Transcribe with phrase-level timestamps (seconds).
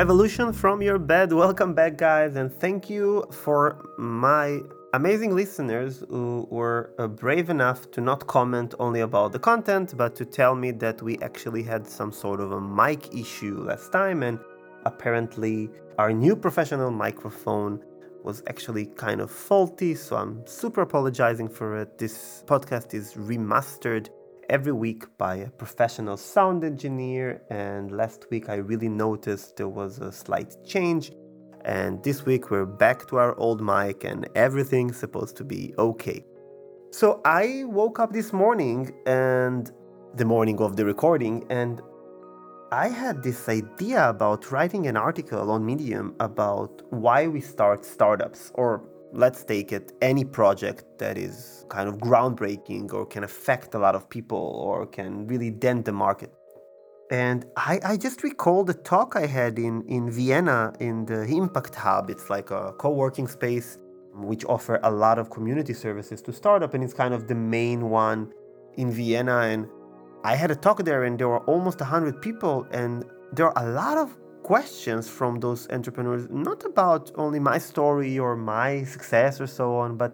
[0.00, 1.30] Revolution from your bed.
[1.30, 4.60] Welcome back, guys, and thank you for my
[4.94, 10.14] amazing listeners who were uh, brave enough to not comment only about the content, but
[10.14, 14.22] to tell me that we actually had some sort of a mic issue last time,
[14.22, 14.38] and
[14.86, 15.68] apparently
[15.98, 17.78] our new professional microphone
[18.24, 21.98] was actually kind of faulty, so I'm super apologizing for it.
[21.98, 24.08] This podcast is remastered
[24.50, 30.00] every week by a professional sound engineer, and last week I really noticed there was
[30.00, 31.12] a slight change.
[31.64, 36.24] And this week we're back to our old mic, and everything's supposed to be okay.
[36.90, 39.70] So I woke up this morning and
[40.16, 41.80] the morning of the recording, and
[42.72, 48.50] I had this idea about writing an article on Medium about why we start startups,
[48.54, 48.82] or
[49.12, 53.94] let's take it any project that is kind of groundbreaking or can affect a lot
[53.94, 56.32] of people or can really dent the market.
[57.10, 61.74] And I, I just recall the talk I had in, in Vienna in the Impact
[61.74, 62.08] Hub.
[62.08, 63.78] It's like a co working space
[64.14, 67.90] which offer a lot of community services to startup, and it's kind of the main
[67.90, 68.32] one
[68.76, 69.38] in Vienna.
[69.38, 69.68] And
[70.24, 73.70] I had a talk there, and there were almost 100 people, and there are a
[73.72, 74.16] lot of
[74.50, 79.96] questions from those entrepreneurs, not about only my story or my success or so on,
[79.96, 80.12] but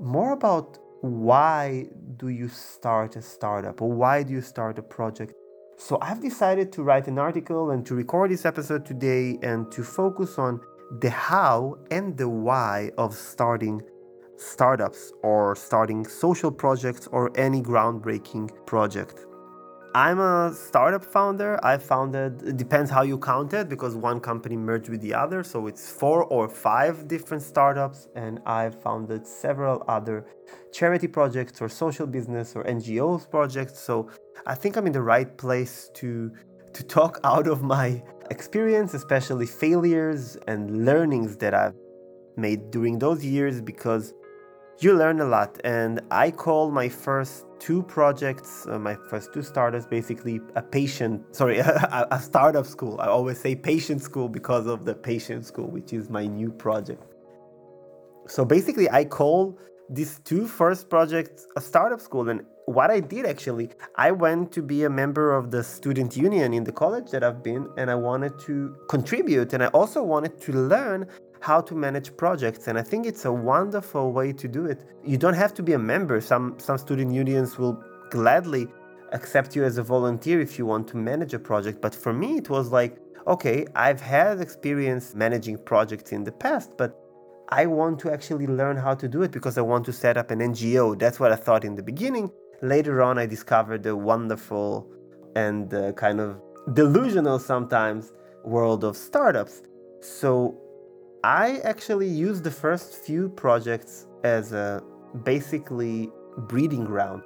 [0.00, 5.34] more about why do you start a startup or why do you start a project.
[5.76, 9.82] So I've decided to write an article and to record this episode today and to
[9.82, 10.58] focus on
[11.02, 13.82] the how and the why of starting
[14.38, 19.26] startups or starting social projects or any groundbreaking project.
[19.94, 21.58] I'm a startup founder.
[21.64, 25.42] I founded, it depends how you count it, because one company merged with the other.
[25.42, 28.06] So it's four or five different startups.
[28.14, 30.24] And I've founded several other
[30.72, 33.80] charity projects or social business or NGOs projects.
[33.80, 34.08] So
[34.46, 36.30] I think I'm in the right place to,
[36.72, 38.00] to talk out of my
[38.30, 41.74] experience, especially failures and learnings that I've
[42.36, 44.14] made during those years, because
[44.80, 45.60] you learn a lot.
[45.64, 51.36] And I call my first two projects, uh, my first two startups, basically a patient,
[51.36, 52.98] sorry, a, a, startup school.
[53.00, 57.02] I always say patient school because of the patient school, which is my new project.
[58.26, 59.58] So basically, I call
[59.90, 62.28] these two first projects a startup school.
[62.30, 66.54] And what I did actually, I went to be a member of the student union
[66.54, 69.52] in the college that I've been, and I wanted to contribute.
[69.52, 71.08] And I also wanted to learn
[71.40, 74.78] how to manage projects and i think it's a wonderful way to do it.
[75.04, 76.20] You don't have to be a member.
[76.20, 78.68] Some some student unions will gladly
[79.12, 81.80] accept you as a volunteer if you want to manage a project.
[81.80, 82.92] But for me it was like
[83.26, 86.98] okay i've had experience managing projects in the past but
[87.50, 90.30] i want to actually learn how to do it because i want to set up
[90.30, 92.30] an ngo that's what i thought in the beginning.
[92.62, 94.86] Later on i discovered the wonderful
[95.36, 96.40] and uh, kind of
[96.74, 98.12] delusional sometimes
[98.44, 99.62] world of startups.
[100.00, 100.56] So
[101.22, 104.82] I actually used the first few projects as a
[105.22, 106.10] basically
[106.48, 107.22] breeding ground.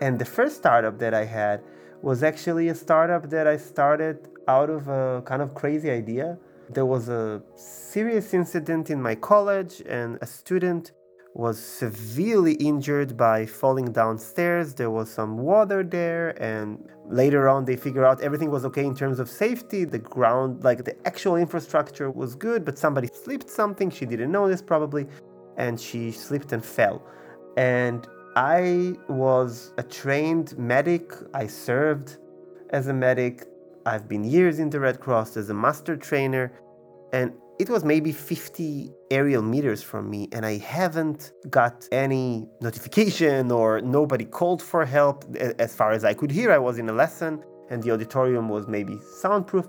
[0.00, 1.62] And the first startup that I had
[2.02, 6.38] was actually a startup that I started out of a kind of crazy idea.
[6.70, 10.90] There was a serious incident in my college, and a student
[11.36, 14.72] was severely injured by falling downstairs.
[14.72, 18.94] There was some water there, and later on, they figured out everything was okay in
[18.94, 19.84] terms of safety.
[19.84, 23.90] The ground, like the actual infrastructure, was good, but somebody slipped something.
[23.90, 25.06] She didn't know this probably,
[25.58, 27.06] and she slipped and fell.
[27.58, 31.12] And I was a trained medic.
[31.34, 32.16] I served
[32.70, 33.44] as a medic.
[33.84, 36.50] I've been years in the Red Cross as a master trainer.
[37.12, 43.50] And it was maybe 50 aerial meters from me, and I haven't got any notification
[43.50, 45.24] or nobody called for help.
[45.36, 48.68] As far as I could hear, I was in a lesson, and the auditorium was
[48.68, 49.68] maybe soundproof.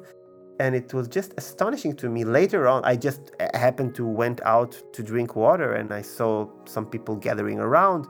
[0.60, 2.24] And it was just astonishing to me.
[2.26, 6.86] Later on, I just happened to went out to drink water, and I saw some
[6.88, 8.08] people gathering around.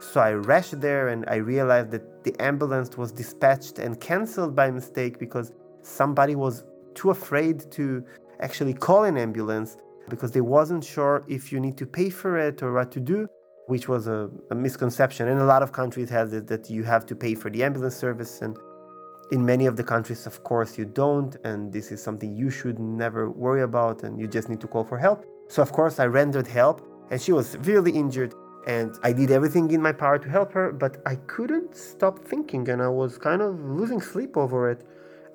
[0.00, 4.70] So I rushed there, and I realized that the ambulance was dispatched and cancelled by
[4.70, 5.52] mistake because
[5.82, 8.04] somebody was too afraid to
[8.40, 9.76] actually call an ambulance
[10.08, 13.28] because they wasn't sure if you need to pay for it or what to do
[13.70, 15.28] which was a, a misconception.
[15.28, 17.94] And a lot of countries has it that you have to pay for the ambulance
[17.94, 18.42] service.
[18.42, 18.56] And
[19.30, 21.36] in many of the countries of course you don't.
[21.44, 24.02] And this is something you should never worry about.
[24.02, 25.24] And you just need to call for help.
[25.48, 26.76] So of course i rendered help.
[27.10, 28.34] And she was severely injured.
[28.66, 30.72] And i did everything in my power to help her.
[30.72, 32.68] But i couldn't stop thinking.
[32.70, 34.80] And i was kind of losing sleep over it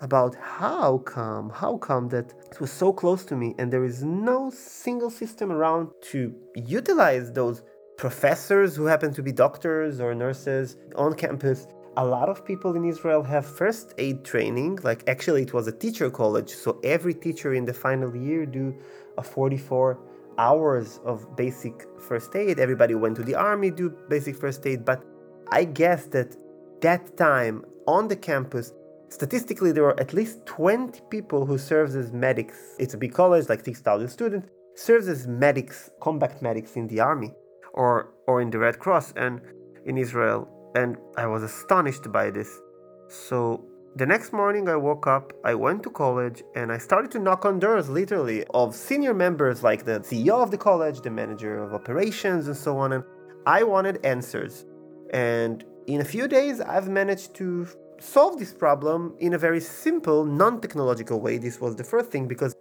[0.02, 4.04] about how come, how come that it was so close to me and there is
[4.04, 7.64] no single system around to utilize those
[7.98, 12.84] professors who happen to be doctors or nurses on campus a lot of people in
[12.84, 14.80] Israel have first aid training.
[14.84, 18.76] Like actually, it was a teacher college, so every teacher in the final year do
[19.18, 19.98] a 44
[20.38, 22.60] hours of basic first aid.
[22.60, 25.04] Everybody went to the army do basic first aid, but
[25.52, 26.36] I guess that
[26.82, 28.74] that time on the campus,
[29.10, 32.58] statistically there are at least 20 people who serves as medics.
[32.80, 37.34] It's a big college, like 6,000 students, serves as medics, combat medics in the army
[37.74, 39.42] or or in the Red Cross and
[39.86, 42.62] in Israel and I was astonished by this.
[43.08, 43.66] So
[43.96, 47.46] the next morning, I woke up, I went to college, and I started to knock
[47.46, 51.74] on doors, literally, of senior members like the CEO of the college, the manager of
[51.74, 52.92] operations, and so on.
[52.92, 53.04] And
[53.48, 54.66] I wanted answers.
[55.12, 57.68] And in a few days, I've managed to
[58.00, 61.38] solve this problem in a very simple, non technological way.
[61.38, 62.56] This was the first thing because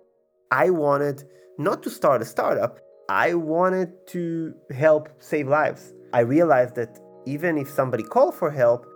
[0.51, 1.25] I wanted
[1.59, 5.93] not to start a startup, I wanted to help save lives.
[6.13, 8.87] I realized that even if somebody called for help,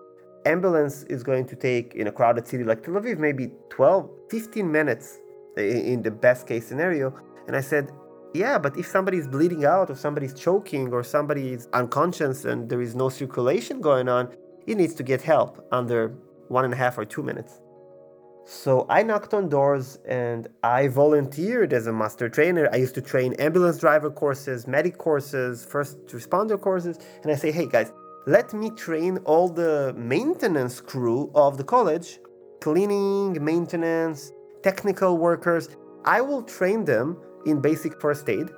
[0.47, 4.71] ambulance is going to take in a crowded city like Tel Aviv maybe 12, 15
[4.71, 5.19] minutes
[5.57, 7.15] in the best case scenario.
[7.47, 7.91] And I said,
[8.35, 12.69] yeah, but if somebody is bleeding out or somebody's choking or somebody is unconscious and
[12.69, 14.29] there is no circulation going on,
[14.67, 16.15] he needs to get help under
[16.49, 17.61] one and a half or two minutes.
[18.45, 22.67] So I knocked on doors and I volunteered as a master trainer.
[22.73, 26.99] I used to train ambulance driver courses, medic courses, first responder courses.
[27.23, 27.93] And I say, hey guys,
[28.27, 32.21] let me train all the maintenance crew of the college
[32.61, 35.69] cleaning, maintenance, technical workers.
[36.05, 38.49] I will train them in basic first aid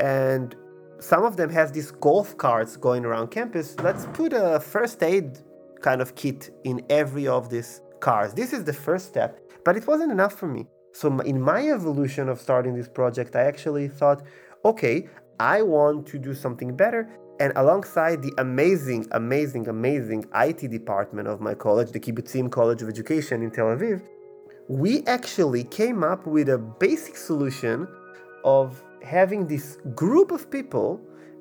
[0.00, 0.54] and
[1.00, 3.74] some of them has these golf carts going around campus.
[3.80, 5.38] Let's put a first aid
[5.82, 8.32] kind of kit in every of these cars.
[8.34, 10.66] This is the first step, but it wasn't enough for me.
[10.92, 14.22] So in my evolution of starting this project, I actually thought,
[14.64, 15.08] okay,
[15.40, 17.08] I want to do something better.
[17.40, 22.88] And alongside the amazing, amazing, amazing IT department of my college, the Kibbutzim College of
[22.88, 24.02] Education in Tel Aviv,
[24.68, 27.88] we actually came up with a basic solution
[28.44, 31.00] of having this group of people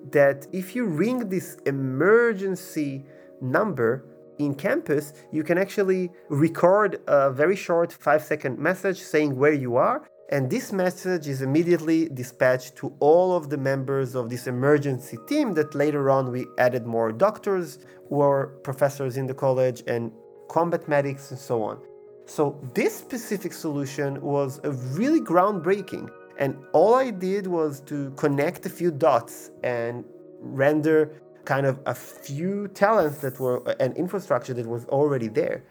[0.09, 3.05] that if you ring this emergency
[3.41, 4.03] number
[4.45, 9.75] in campus, you can actually record a very short five second message saying where you
[9.75, 15.17] are and this message is immediately dispatched to all of the members of this emergency
[15.27, 20.09] team that later on we added more doctors who are professors in the college and
[20.49, 21.81] combat medics and so on.
[22.25, 28.65] So this specific solution was a really groundbreaking and all I did was to connect
[28.65, 30.05] a few dots and
[30.39, 35.63] render kind of a few talents that were an infrastructure that was already there.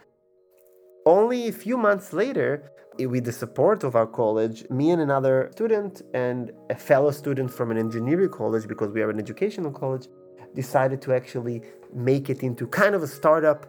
[1.06, 5.50] Only a few months later, eh, with the support of our college, me and another
[5.52, 10.08] student and a fellow student from an engineering college, because we are an educational college,
[10.54, 11.62] decided to actually
[11.94, 13.66] make it into kind of a startup.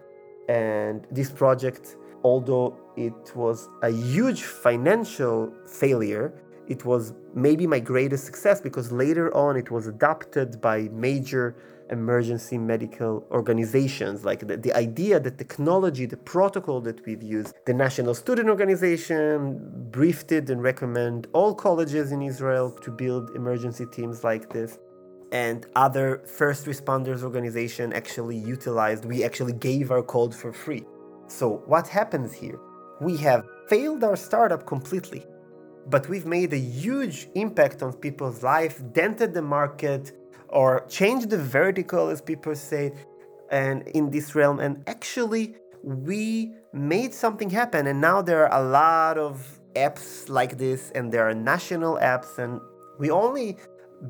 [0.50, 6.34] And this project, although it was a huge financial failure,
[6.68, 11.56] it was maybe my greatest success because later on it was adopted by major
[11.92, 14.26] emergency medical organizations.
[14.26, 17.54] Like the, the idea, the technology, the protocol that we've used.
[17.66, 19.60] The National Student Organization
[19.92, 24.80] briefed it and recommend all colleges in Israel to build emergency teams like this.
[25.32, 30.84] And other first responders organization actually utilized, we actually gave our code for free.
[31.28, 32.60] So what happens here?
[33.00, 35.26] We have failed our startup completely
[35.88, 40.12] but we've made a huge impact on people's life, dented the market,
[40.52, 42.94] or change the vertical, as people say,
[43.50, 44.60] and in this realm.
[44.60, 47.88] And actually, we made something happen.
[47.88, 52.38] And now there are a lot of apps like this, and there are national apps.
[52.38, 52.60] And
[53.00, 53.58] we only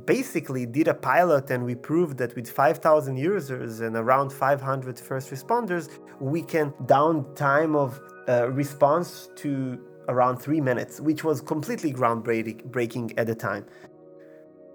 [0.05, 5.31] basically did a pilot and we proved that with 5,000 users and around 500 first
[5.31, 11.93] responders, we can down time of uh, response to around three minutes, which was completely
[11.93, 13.65] groundbreaking at the time.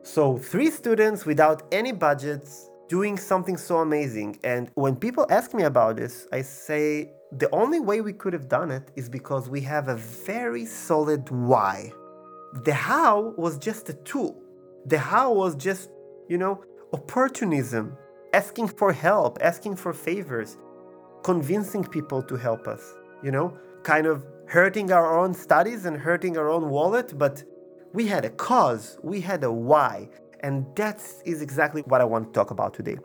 [0.06, 4.38] So, three students without any budgets doing something so amazing.
[4.44, 8.48] And when people ask me about this, I say the only way we could have
[8.48, 11.92] done it is because we have a very solid why.
[12.62, 14.40] The how was just a tool.
[14.86, 15.90] The how was just,
[16.28, 17.96] you know, opportunism,
[18.32, 20.56] asking for help, asking for favors,
[21.24, 22.94] convincing people to help us,
[23.24, 27.42] you know, kind of hurting our own studies and hurting our own wallet, but
[27.96, 30.06] we had a cause, we had a why,
[30.40, 32.98] and that is exactly what I want to talk about today.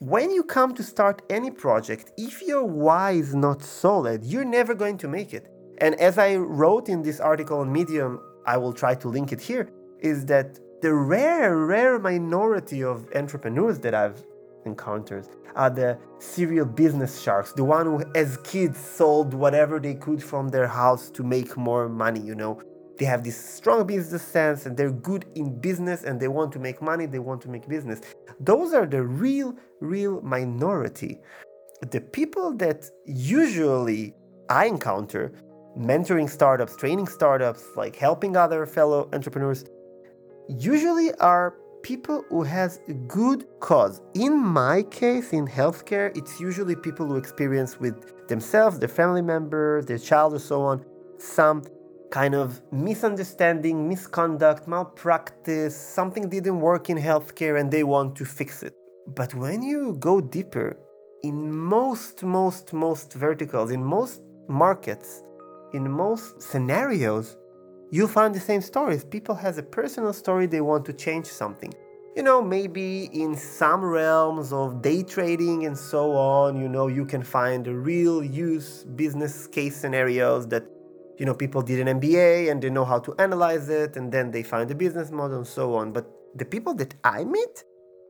[0.00, 4.74] When you come to start any project, if your why is not solid, you're never
[4.74, 5.50] going to make it.
[5.78, 9.40] And as I wrote in this article on Medium, I will try to link it
[9.40, 9.70] here,
[10.00, 14.22] is that the rare, rare minority of entrepreneurs that I've
[14.66, 20.22] encountered are the serial business sharks, the one who, as kids, sold whatever they could
[20.22, 22.60] from their house to make more money, you know.
[22.98, 26.58] They have this strong business sense and they're good in business and they want to
[26.58, 28.00] make money, they want to make business.
[28.38, 31.18] Those are the real, real minority.
[31.90, 34.14] The people that usually
[34.48, 35.32] I encounter
[35.76, 39.64] mentoring startups, training startups, like helping other fellow entrepreneurs,
[40.48, 44.00] usually are people who has a good cause.
[44.14, 49.82] In my case, in healthcare, it's usually people who experience with themselves, their family member,
[49.82, 50.84] their child, or so on,
[51.18, 51.62] some
[52.14, 58.62] kind of misunderstanding, misconduct, malpractice, something didn't work in healthcare and they want to fix
[58.62, 58.72] it.
[59.08, 60.76] But when you go deeper,
[61.24, 65.24] in most, most, most verticals, in most markets,
[65.72, 67.36] in most scenarios,
[67.90, 69.02] you'll find the same stories.
[69.02, 71.74] People has a personal story they want to change something.
[72.14, 77.06] You know, maybe in some realms of day trading and so on, you know, you
[77.06, 80.64] can find real use business case scenarios that
[81.18, 84.30] you know people did an MBA and they know how to analyze it and then
[84.30, 85.92] they find a business model and so on.
[85.92, 87.64] But the people that I meet,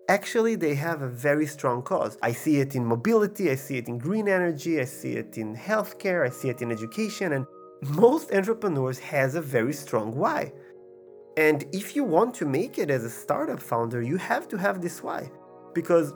[0.08, 2.16] actually they have a very strong cause.
[2.22, 5.56] I see it in mobility, I see it in green energy, I see it in
[5.56, 7.46] healthcare, I see it in education and
[7.82, 10.52] most entrepreneurs has a very strong why.
[11.36, 14.80] And if you want to make it as a startup founder, you have to have
[14.80, 15.30] this why.
[15.74, 16.14] Because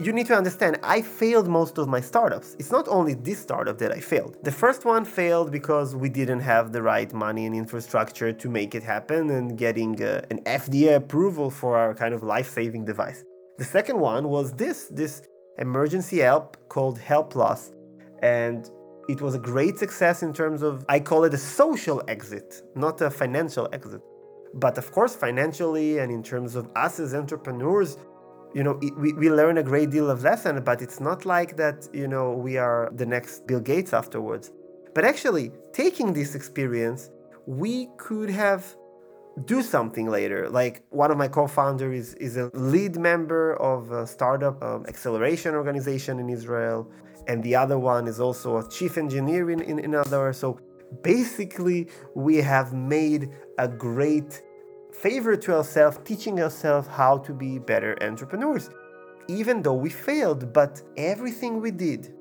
[0.00, 2.54] you need to understand, I failed most of my startups.
[2.58, 4.36] It's not only this startup that I failed.
[4.44, 8.74] The first one failed because we didn't have the right money and infrastructure to make
[8.76, 13.24] it happen and getting uh, an FDA approval for our kind of life saving device.
[13.58, 15.22] The second one was this this
[15.58, 17.34] emergency help called Help.
[18.22, 18.70] And
[19.08, 23.00] it was a great success in terms of, I call it a social exit, not
[23.00, 24.00] a financial exit.
[24.54, 27.98] But of course, financially and in terms of us as entrepreneurs,
[28.54, 31.88] you know we, we learn a great deal of lesson but it's not like that
[31.92, 34.50] you know we are the next bill gates afterwards.
[34.94, 37.10] But actually taking this experience
[37.46, 38.76] we could have
[39.44, 40.48] do something later.
[40.48, 45.54] Like one of my co-founders is, is a lead member of a startup um, acceleration
[45.54, 46.90] organization in israel
[47.28, 50.58] and the other one is also a chief engineer in, in another so
[51.02, 54.42] basically we have made a great
[55.00, 58.70] favor to ourselves, teaching ourselves how to be better entrepreneurs.
[59.28, 62.14] Even though we failed, but everything we did,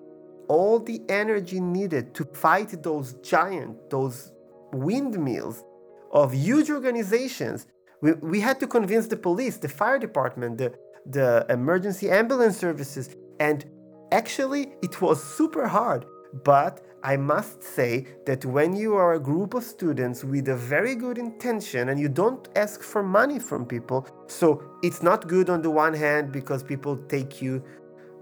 [0.48, 4.32] all the energy needed to fight those giant, those
[4.74, 5.64] windmills
[6.12, 7.68] of huge organizations,
[8.02, 10.74] we, we had to convince the police, the fire department, the,
[11.06, 13.66] the emergency ambulance services, and
[14.12, 16.06] actually it was super hard,
[16.44, 20.96] but I must say that when you are a group of students with a very
[20.96, 25.62] good intention and you don't ask for money from people, so it's not good on
[25.62, 27.64] the one hand because people take you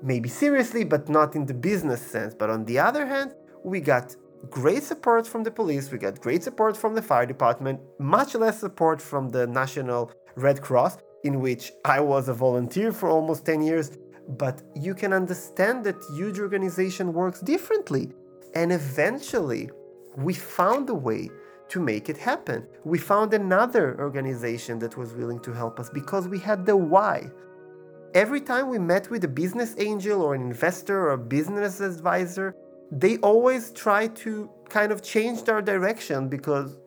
[0.03, 2.35] maybe seriously, but not in the business sense.
[2.35, 4.15] But on the other hand, we got
[4.49, 8.59] great support from the police, we got great support from the fire department, much less
[8.59, 13.61] support from the National Red Cross, in which I was a volunteer for almost 10
[13.61, 13.97] years.
[14.27, 18.11] But you can understand that huge organization works differently.
[18.55, 19.69] And eventually,
[20.17, 21.29] we found a way
[21.67, 22.65] to make it happen.
[22.83, 27.29] We found another organization that was willing to help us because we had the why.
[28.13, 32.55] Every time we met with a business angel or an investor or a business advisor,
[32.91, 36.77] they always try to kind of change our direction because,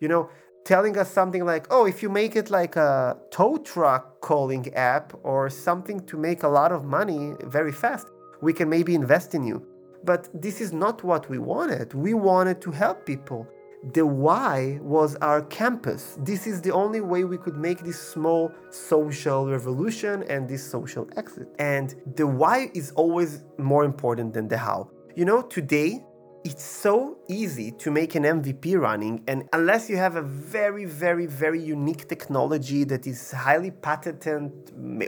[0.00, 0.30] you know,
[0.64, 5.12] telling us something like, oh, if you make it like a tow truck calling app
[5.24, 8.08] or something to make a lot of money very fast,
[8.40, 9.66] we can maybe invest in you.
[10.04, 11.94] But this is not what we wanted.
[11.94, 13.46] We wanted to help people.
[13.94, 16.16] The why was our campus.
[16.20, 21.08] This is the only way we could make this small social revolution and this social
[21.16, 21.48] exit.
[21.58, 24.90] And the why is always more important than the how.
[25.16, 26.04] You know, today
[26.44, 31.26] it's so easy to make an MVP running, and unless you have a very, very,
[31.26, 34.50] very unique technology that is highly patented,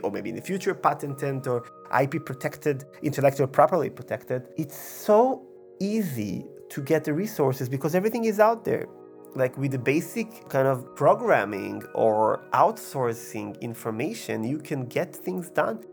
[0.05, 1.65] or maybe in the future patented or
[2.01, 5.47] IP protected, intellectual properly protected, it's so
[5.81, 8.87] easy to get the resources because everything is out there.
[9.35, 15.85] Like with the basic kind of programming or outsourcing information, you can get things done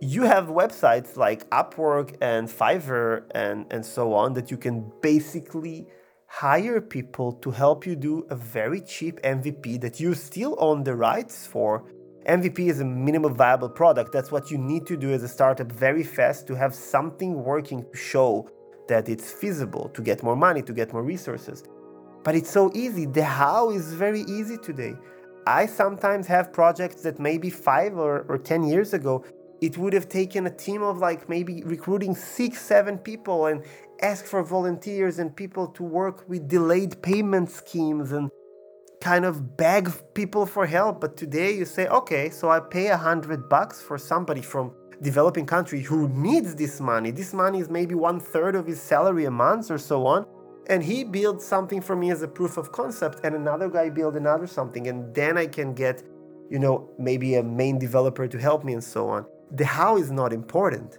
[0.00, 5.86] you have websites like Upwork and Fiverr and, and so on that you can basically
[6.26, 10.94] hire people to help you do a very cheap MVP that you still own the
[10.94, 11.84] rights for.
[12.26, 14.10] MVP is a minimum viable product.
[14.10, 17.84] That's what you need to do as a startup very fast to have something working
[17.90, 18.48] to show
[18.88, 21.64] that it's feasible to get more money, to get more resources.
[22.22, 23.04] But it's so easy.
[23.04, 24.94] The how is very easy today.
[25.46, 29.22] I sometimes have projects that maybe five or, or 10 years ago
[29.60, 33.64] it would have taken a team of like maybe recruiting six, seven people and
[34.02, 38.30] ask for volunteers and people to work with delayed payment schemes and
[39.04, 40.98] kind of beg people for help.
[40.98, 45.44] But today you say, okay, so I pay a hundred bucks for somebody from developing
[45.44, 47.10] country who needs this money.
[47.10, 50.26] This money is maybe one third of his salary a month or so on.
[50.70, 54.16] And he builds something for me as a proof of concept, and another guy build
[54.16, 56.02] another something, and then I can get,
[56.50, 59.26] you know, maybe a main developer to help me and so on.
[59.50, 60.98] The how is not important.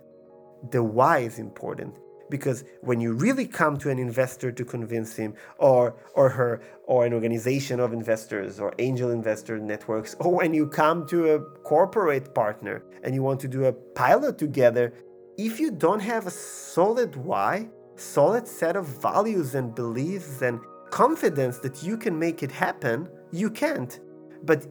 [0.69, 1.95] The why is important
[2.29, 7.05] because when you really come to an investor to convince him or or her or
[7.05, 12.33] an organization of investors or angel investor networks or when you come to a corporate
[12.33, 14.93] partner and you want to do a pilot together
[15.37, 20.59] if you don't have a solid why solid set of values and beliefs and
[20.91, 23.99] confidence that you can make it happen you can't.
[24.43, 24.65] But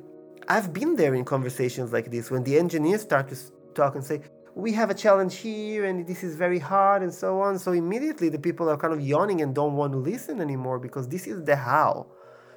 [0.49, 3.37] i've been there in conversations like this when the engineers start to
[3.75, 4.21] talk and say
[4.55, 7.59] we have a challenge here and this is very hard and so on.
[7.59, 11.09] So immediately the people are kind of yawning and don't want to listen anymore because
[11.09, 12.07] this is the how.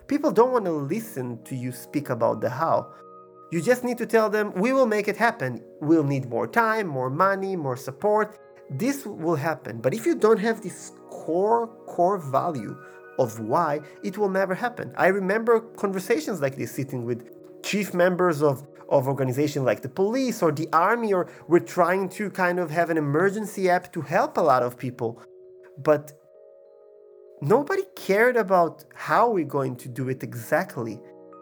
[0.07, 2.93] People don't want to listen to you speak about the how.
[3.51, 5.63] You just need to tell them, we will make it happen.
[5.81, 8.37] We'll need more time, more money, more support.
[8.69, 9.79] This will happen.
[9.79, 12.77] But if you don't have this core, core value
[13.17, 14.93] of why, it will never happen.
[14.97, 17.29] I remember conversations like this sitting with
[17.63, 22.29] chief members of of organizations like the police or the army, or we're trying to
[22.29, 25.21] kind of have an emergency app to help a lot of people.
[25.77, 26.13] But
[27.41, 30.99] nobody cared about how we're going to do it exactly.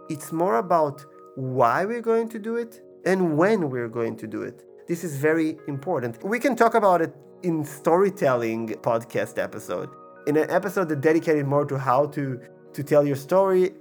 [0.09, 4.41] It's more about why we're going to do it and when we're going to do
[4.41, 4.63] it.
[4.87, 6.23] This is very important.
[6.23, 9.89] We can talk about it in storytelling podcast episode.
[10.27, 12.39] In an episode that dedicated more to how to
[12.73, 13.71] to tell your story.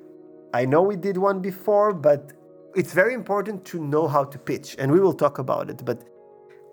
[0.54, 2.32] I know we did one before, but
[2.74, 5.84] it's very important to know how to pitch, and we will talk about it.
[5.84, 6.02] But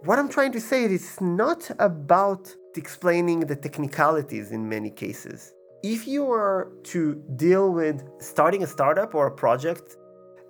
[0.03, 5.53] what I'm trying to say is it's not about explaining the technicalities in many cases.
[5.83, 9.97] If you are to deal with starting a startup or a project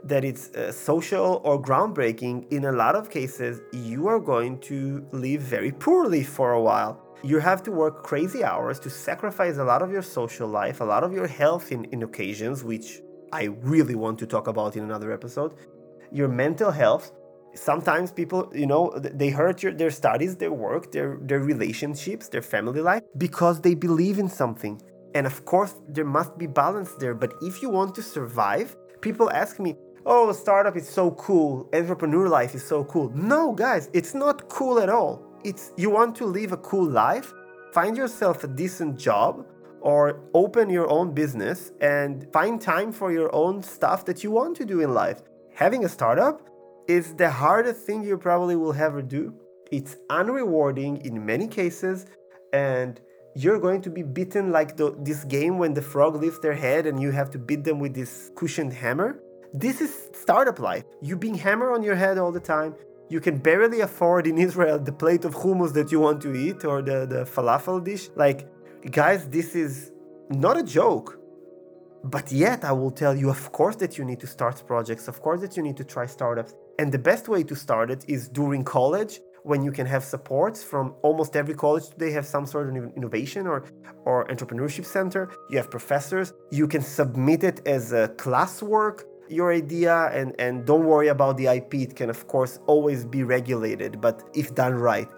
[0.04, 5.06] that is uh, social or groundbreaking, in a lot of cases, you are going to
[5.12, 7.00] live very poorly for a while.
[7.24, 10.86] You have to work crazy hours to sacrifice a lot of your social life, a
[10.86, 13.02] lot of your health in, in occasions, which
[13.34, 15.54] I really want to talk about in another episode.
[16.12, 17.12] Your mental health.
[17.54, 22.41] Sometimes people, you know, they hurt your, their studies, their work, their, their relationships, their
[22.41, 24.82] family life because they believe in something.
[25.15, 27.13] And of course, there must be balance there.
[27.13, 32.28] But if you want to survive, people ask me, oh, startup is so cool, entrepreneur
[32.30, 33.10] life is so cool.
[33.10, 35.22] No, guys, it's not cool at all.
[35.44, 37.34] It's you want to live a cool life,
[37.74, 39.46] find yourself a decent job,
[39.82, 44.56] or open your own business and find time for your own stuff that you want
[44.58, 45.22] to do in life.
[45.54, 46.48] Having a startup
[46.88, 49.34] is the hardest thing you probably will ever do.
[49.72, 52.06] It's unrewarding in many cases,
[52.52, 53.00] and
[53.36, 56.86] you're going to be beaten like the, this game when the frog lifts their head
[56.86, 59.22] and you have to beat them with this cushioned hammer.
[59.54, 60.84] This is startup life.
[61.02, 62.76] You being hammer on your head all the time.
[63.10, 66.65] You can barely afford in Israel the plate of hummus that you want to eat
[66.65, 68.10] or the, the falafel dish.
[68.15, 68.48] Like
[68.89, 69.91] guys, this is
[70.30, 71.17] not a joke.
[72.04, 75.22] But yet, I will tell you, of course, that you need to start projects, of
[75.22, 76.56] course, that you need to try startups.
[76.80, 80.63] And the best way to start it is during college when you can have supports
[80.63, 83.65] from almost every college today have some sort of innovation or,
[84.06, 90.10] or entrepreneurship center you have professors you can submit it as a classwork your idea
[90.13, 94.22] and, and don't worry about the ip it can of course always be regulated but
[94.36, 95.10] if done right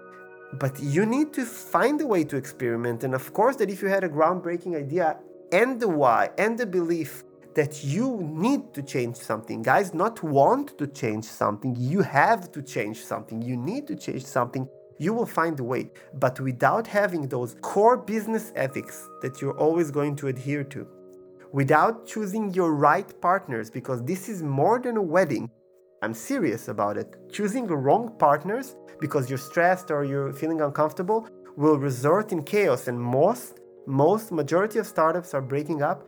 [0.58, 3.04] but you need to find a way to experiment.
[3.04, 5.18] And of course, that if you had a groundbreaking idea
[5.52, 10.76] and the why and the belief that you need to change something, guys, not want
[10.78, 14.68] to change something, you have to change something, you need to change something.
[14.98, 19.90] You will find a way, but without having those core business ethics that you're always
[19.90, 20.86] going to adhere to,
[21.52, 25.50] without choosing your right partners, because this is more than a wedding,
[26.04, 27.16] I'm serious about it.
[27.32, 33.00] Choosing wrong partners because you're stressed or you're feeling uncomfortable will result in chaos and
[33.00, 36.06] most most majority of startups are breaking up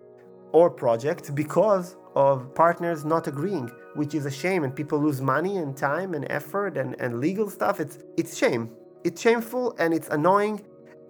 [0.53, 5.57] or projects because of partners not agreeing, which is a shame and people lose money
[5.57, 7.81] and time and effort and, and legal stuff.
[7.81, 8.65] It's it's shame.
[9.03, 10.61] It's shameful and it's annoying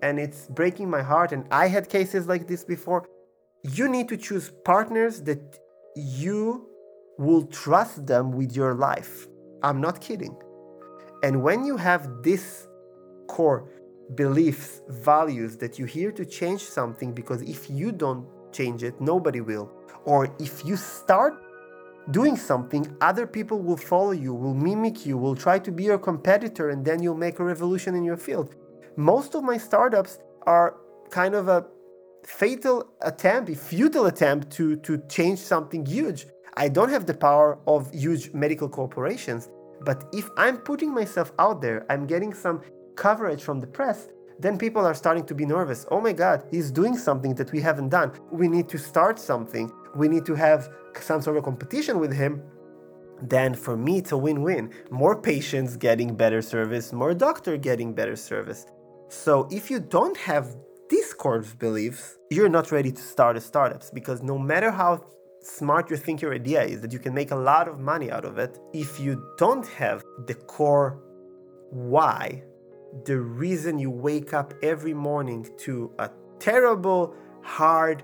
[0.02, 3.04] and it's breaking my heart and I had cases like this before.
[3.64, 5.42] You need to choose partners that
[5.96, 6.68] you
[7.18, 9.26] will trust them with your life.
[9.62, 10.36] I'm not kidding.
[11.22, 12.68] And when you have this
[13.26, 13.68] core
[14.14, 19.40] beliefs, values that you're here to change something, because if you don't change it, nobody
[19.40, 19.72] will.
[20.04, 21.42] Or if you start
[22.12, 25.98] doing something, other people will follow you, will mimic you, will try to be your
[25.98, 28.54] competitor, and then you'll make a revolution in your field.
[28.96, 30.76] Most of my startups are
[31.10, 31.66] kind of a
[32.24, 36.26] fatal attempt, a futile attempt to, to change something huge.
[36.58, 39.50] I don't have the power of huge medical corporations,
[39.84, 42.62] but if I'm putting myself out there, I'm getting some
[42.96, 45.86] coverage from the press, then people are starting to be nervous.
[45.90, 48.12] Oh my God, he's doing something that we haven't done.
[48.30, 49.70] We need to start something.
[49.94, 52.42] We need to have some sort of competition with him.
[53.22, 54.72] Then for me, it's a win win.
[54.90, 58.66] More patients getting better service, more doctor getting better service.
[59.08, 60.56] So if you don't have
[61.18, 65.04] core beliefs, you're not ready to start a startups because no matter how
[65.46, 68.24] smart you think your idea is, that you can make a lot of money out
[68.24, 71.02] of it, if you don't have the core
[71.70, 72.42] why,
[73.04, 78.02] the reason you wake up every morning to a terrible, hard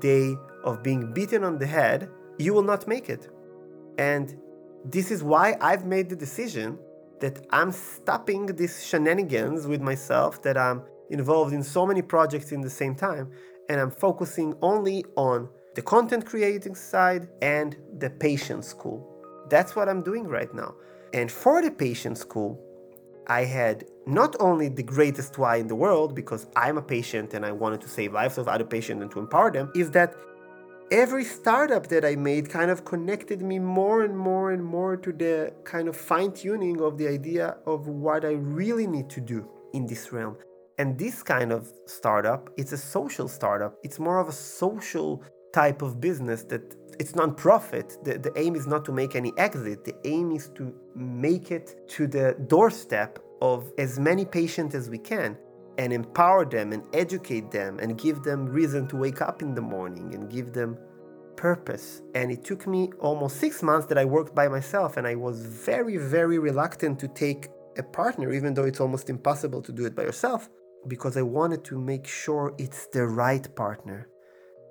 [0.00, 3.28] day of being beaten on the head, you will not make it.
[3.98, 4.36] And
[4.84, 6.78] this is why I've made the decision
[7.20, 12.60] that I'm stopping these shenanigans with myself, that I'm involved in so many projects in
[12.60, 13.30] the same time,
[13.68, 19.06] and I'm focusing only on the content creating side and the patient school.
[19.48, 20.74] That's what I'm doing right now.
[21.14, 22.60] And for the patient school,
[23.26, 27.44] I had not only the greatest why in the world, because I'm a patient and
[27.44, 30.14] I wanted to save lives of other patients and to empower them, is that
[30.90, 35.12] every startup that I made kind of connected me more and more and more to
[35.12, 39.46] the kind of fine tuning of the idea of what I really need to do
[39.74, 40.36] in this realm.
[40.78, 43.76] And this kind of startup, it's a social startup.
[43.82, 47.98] It's more of a social type of business that it's non-profit.
[48.04, 49.84] The, the aim is not to make any exit.
[49.84, 54.98] The aim is to make it to the doorstep of as many patients as we
[54.98, 55.36] can
[55.78, 59.60] and empower them and educate them and give them reason to wake up in the
[59.60, 60.76] morning and give them
[61.36, 62.02] purpose.
[62.16, 65.46] And it took me almost six months that I worked by myself, and I was
[65.46, 69.94] very, very reluctant to take a partner, even though it's almost impossible to do it
[69.94, 70.48] by yourself,
[70.88, 74.08] because I wanted to make sure it's the right partner.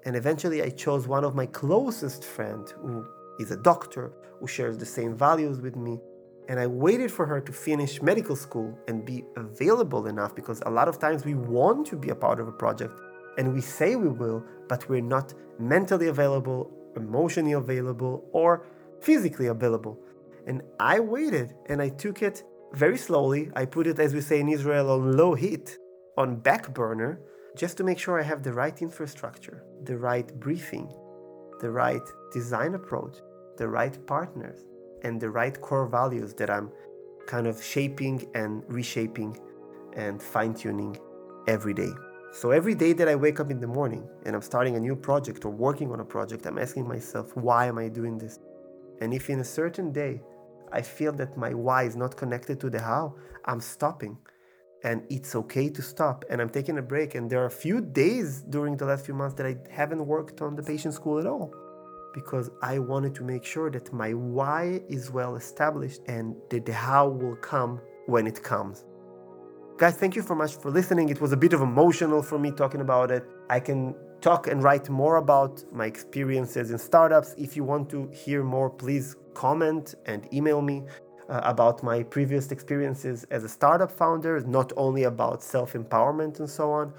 [0.07, 3.05] And eventually, I chose one of my closest friends, who
[3.41, 5.99] is a doctor, who shares the same values with me,
[6.47, 10.69] and I waited for her to finish medical school and be available enough because a
[10.69, 12.97] lot of times we want to be a part of a project
[13.37, 18.65] and we say we will, but we're not mentally available, emotionally available, or
[19.01, 19.99] physically available.
[20.47, 23.51] And I waited and I took it very slowly.
[23.57, 25.77] I put it, as we say in Israel, on low heat,
[26.17, 27.19] on back burner,
[27.57, 30.93] just to make sure I have the right infrastructure, the right briefing,
[31.59, 33.17] the right design approach,
[33.57, 34.59] the right partners
[35.03, 36.71] and the right core values that I'm
[37.25, 39.37] kind of shaping and reshaping
[39.93, 40.97] and fine tuning
[41.47, 41.91] every day.
[42.31, 44.95] So every day that I wake up in the morning and I'm starting a new
[44.95, 48.39] project or working on a project, I'm asking myself, why am I doing this?
[49.01, 50.21] And if in a certain day
[50.71, 53.15] I feel that my why is not connected to the how,
[53.45, 54.17] I'm stopping.
[54.83, 56.23] And it's okay to stop.
[56.29, 57.15] And I'm taking a break.
[57.15, 60.41] And there are a few days during the last few months that I haven't worked
[60.41, 61.53] on the patient school at all
[62.13, 66.73] because I wanted to make sure that my why is well established and that the
[66.73, 68.85] how will come when it comes.
[69.77, 71.09] Guys, thank you so much for listening.
[71.09, 73.23] It was a bit of emotional for me talking about it.
[73.49, 77.35] I can talk and write more about my experiences in startups.
[77.37, 80.83] If you want to hear more, please comment and email me
[81.29, 86.49] uh, about my previous experiences as a startup founder, not only about self empowerment and
[86.49, 86.93] so on.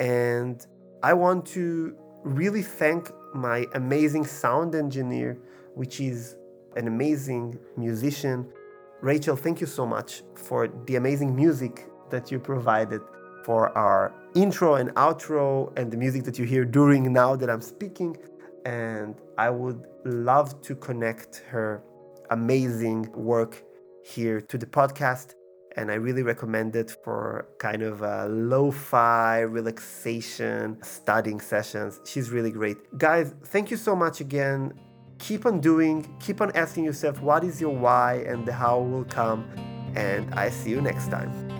[0.00, 0.66] And
[1.02, 5.38] I want to really thank my amazing sound engineer,
[5.74, 6.36] which is
[6.76, 8.48] an amazing musician.
[9.00, 13.00] Rachel, thank you so much for the amazing music that you provided
[13.44, 17.60] for our intro and outro and the music that you hear during now that I'm
[17.60, 18.16] speaking.
[18.64, 21.82] And I would love to connect her
[22.32, 23.62] amazing work
[24.04, 25.34] here to the podcast
[25.76, 32.00] and I really recommend it for kind of a lo-fi relaxation studying sessions.
[32.04, 32.76] She's really great.
[32.98, 34.74] Guys, thank you so much again.
[35.18, 39.04] Keep on doing, keep on asking yourself what is your why and the how will
[39.04, 39.48] come.
[39.94, 41.51] And I see you next time.